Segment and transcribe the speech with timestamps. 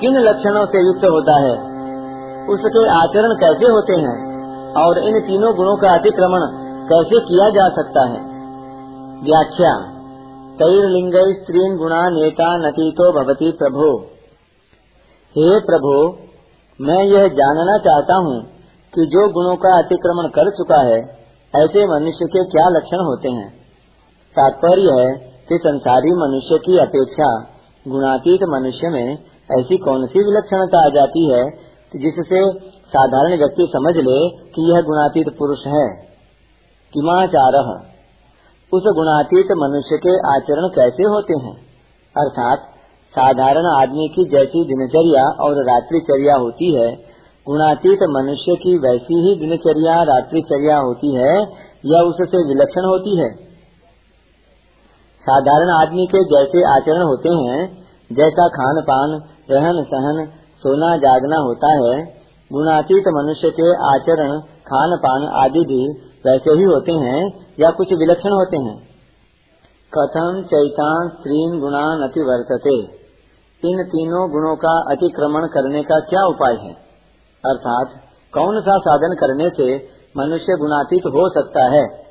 [0.00, 1.58] किन लक्षणों से युक्त होता है?
[2.46, 4.28] उसके आचरण कैसे होते हैं?
[4.74, 6.40] और इन तीनों गुणों का अतिक्रमण
[6.88, 8.37] कैसे किया जा सकता है?
[9.22, 9.94] व्याख्या
[10.62, 13.98] लिंग स्त्री गुणा नेता नतीतो भवती प्रभो।
[15.30, 16.16] हे प्रभु,
[16.80, 18.42] मैं यह जानना चाहता हूँ
[18.94, 21.00] कि जो गुणों का अतिक्रमण कर चुका है,
[21.56, 23.50] ऐसे मनुष्य के क्या लक्षण होते हैं?
[24.30, 25.14] तात्पर्य है
[25.48, 27.40] कि संसारी मनुष्य की अपेक्षा
[27.88, 29.18] गुणातीत मनुष्य में
[29.58, 31.50] ऐसी कौन सी विलक्षणता आ जाती है
[31.96, 35.88] जिससे साधारण व्यक्ति समझ ले कि यह गुणातीत पुरुष है?
[36.92, 37.88] किमाचार।
[38.72, 41.54] उस गुणातीत मनुष्य के आचरण कैसे होते हैं?
[42.16, 42.58] अर्थात,
[43.10, 46.94] साधारण आदमी की जैसी दिनचर्या और रात्रिचर्या होती है,
[47.48, 51.42] गुणातीत मनुष्य की वैसी ही दिनचर्या, रात्रिचर्या होती है,
[51.86, 53.34] या उससे विलक्षण होती है?
[55.20, 57.78] साधारण आदमी के जैसे आचरण होते हैं,
[58.12, 59.10] जैसा खान पान
[59.50, 60.26] रहन सहन
[60.58, 62.04] सोना जागना होता है,
[62.52, 65.88] गुणातीत मनुष्य के आचरण खान पान आदि भी
[66.26, 68.88] वैसे ही होते हैं या कुछ विलक्षण होते हैं?
[69.98, 72.98] कथम चैतान स्त्रीन गुणान अति वर्तते
[73.68, 76.72] इन तीनों गुणों का अतिक्रमण करने का क्या उपाय है?
[77.46, 77.90] अर्थात
[78.34, 82.07] कौन सा साधन करने से मनुष्य गुणातीत हो सकता है?